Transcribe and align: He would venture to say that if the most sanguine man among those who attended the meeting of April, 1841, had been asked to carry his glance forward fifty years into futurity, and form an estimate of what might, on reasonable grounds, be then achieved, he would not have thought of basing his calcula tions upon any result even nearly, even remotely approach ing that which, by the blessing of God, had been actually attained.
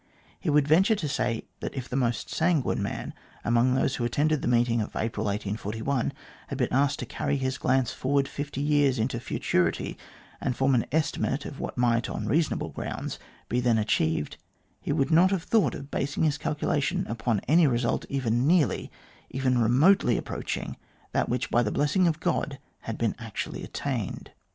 He 0.39 0.49
would 0.49 0.67
venture 0.67 0.95
to 0.95 1.07
say 1.07 1.45
that 1.59 1.75
if 1.75 1.87
the 1.87 1.95
most 1.95 2.27
sanguine 2.27 2.81
man 2.81 3.13
among 3.45 3.75
those 3.75 3.97
who 3.97 4.03
attended 4.03 4.41
the 4.41 4.47
meeting 4.47 4.81
of 4.81 4.95
April, 4.95 5.27
1841, 5.27 6.11
had 6.47 6.57
been 6.57 6.73
asked 6.73 6.97
to 7.01 7.05
carry 7.05 7.37
his 7.37 7.59
glance 7.59 7.93
forward 7.93 8.27
fifty 8.27 8.61
years 8.61 8.97
into 8.97 9.19
futurity, 9.19 9.99
and 10.41 10.55
form 10.55 10.73
an 10.73 10.87
estimate 10.91 11.45
of 11.45 11.59
what 11.59 11.77
might, 11.77 12.09
on 12.09 12.25
reasonable 12.25 12.69
grounds, 12.69 13.19
be 13.47 13.59
then 13.59 13.77
achieved, 13.77 14.37
he 14.81 14.91
would 14.91 15.11
not 15.11 15.29
have 15.29 15.43
thought 15.43 15.75
of 15.75 15.91
basing 15.91 16.23
his 16.23 16.39
calcula 16.39 16.81
tions 16.81 17.05
upon 17.07 17.39
any 17.41 17.67
result 17.67 18.03
even 18.09 18.47
nearly, 18.47 18.91
even 19.29 19.59
remotely 19.61 20.17
approach 20.17 20.57
ing 20.57 20.77
that 21.11 21.29
which, 21.29 21.51
by 21.51 21.61
the 21.61 21.71
blessing 21.71 22.07
of 22.07 22.19
God, 22.19 22.57
had 22.85 22.97
been 22.97 23.13
actually 23.19 23.63
attained. 23.63 24.31